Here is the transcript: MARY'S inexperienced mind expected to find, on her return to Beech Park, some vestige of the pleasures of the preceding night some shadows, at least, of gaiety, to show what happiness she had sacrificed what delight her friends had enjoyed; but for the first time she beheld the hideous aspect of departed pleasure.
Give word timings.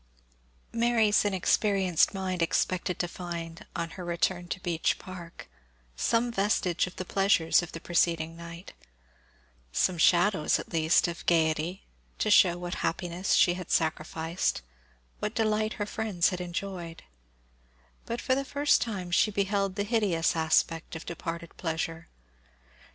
MARY'S 0.73 1.25
inexperienced 1.25 2.11
mind 2.11 2.41
expected 2.41 2.97
to 2.97 3.07
find, 3.07 3.67
on 3.75 3.91
her 3.91 4.03
return 4.03 4.47
to 4.47 4.59
Beech 4.59 4.97
Park, 4.97 5.47
some 5.95 6.31
vestige 6.31 6.87
of 6.87 6.95
the 6.95 7.05
pleasures 7.05 7.61
of 7.61 7.71
the 7.71 7.79
preceding 7.79 8.35
night 8.35 8.73
some 9.71 9.99
shadows, 9.99 10.57
at 10.57 10.73
least, 10.73 11.07
of 11.07 11.23
gaiety, 11.27 11.83
to 12.17 12.31
show 12.31 12.57
what 12.57 12.73
happiness 12.81 13.33
she 13.33 13.53
had 13.53 13.69
sacrificed 13.69 14.63
what 15.19 15.35
delight 15.35 15.73
her 15.73 15.85
friends 15.85 16.29
had 16.29 16.41
enjoyed; 16.41 17.03
but 18.07 18.19
for 18.19 18.33
the 18.33 18.43
first 18.43 18.81
time 18.81 19.11
she 19.11 19.29
beheld 19.29 19.75
the 19.75 19.83
hideous 19.83 20.35
aspect 20.35 20.95
of 20.95 21.05
departed 21.05 21.55
pleasure. 21.57 22.07